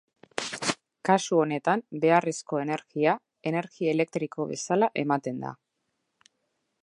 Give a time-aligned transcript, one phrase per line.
[1.09, 3.13] Kasu honetan beharrezko energia,
[3.51, 5.55] energia elektriko bezala ematen da.